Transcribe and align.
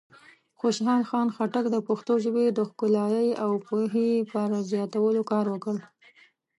خوشحال 0.59 1.01
خان 1.09 1.27
خټک 1.35 1.65
د 1.71 1.77
پښتو 1.87 2.13
ژبې 2.23 2.45
د 2.51 2.59
ښکلایۍ 2.69 3.27
او 3.43 3.51
پوهې 3.67 4.11
پر 4.31 4.49
زیاتولو 4.71 5.21
کار 5.31 5.45
وکړ. 5.53 5.75